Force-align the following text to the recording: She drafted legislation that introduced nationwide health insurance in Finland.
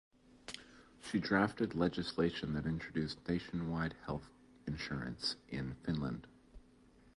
She 1.01 1.19
drafted 1.19 1.75
legislation 1.75 2.53
that 2.53 2.65
introduced 2.65 3.19
nationwide 3.29 3.93
health 4.07 4.31
insurance 4.65 5.35
in 5.47 5.75
Finland. 5.83 6.25